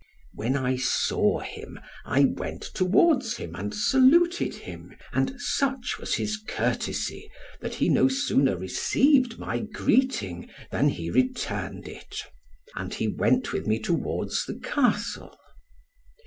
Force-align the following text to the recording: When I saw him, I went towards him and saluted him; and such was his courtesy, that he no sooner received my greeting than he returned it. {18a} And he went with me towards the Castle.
When 0.33 0.57
I 0.57 0.77
saw 0.77 1.41
him, 1.41 1.79
I 2.05 2.21
went 2.23 2.63
towards 2.63 3.37
him 3.37 3.53
and 3.53 3.71
saluted 3.71 4.55
him; 4.55 4.95
and 5.13 5.39
such 5.39 5.99
was 5.99 6.15
his 6.15 6.37
courtesy, 6.47 7.29
that 7.59 7.75
he 7.75 7.87
no 7.87 8.07
sooner 8.07 8.57
received 8.57 9.37
my 9.37 9.59
greeting 9.59 10.49
than 10.71 10.89
he 10.89 11.11
returned 11.11 11.87
it. 11.87 12.15
{18a} 12.75 12.81
And 12.81 12.93
he 12.95 13.09
went 13.09 13.53
with 13.53 13.67
me 13.67 13.77
towards 13.77 14.45
the 14.47 14.55
Castle. 14.57 15.37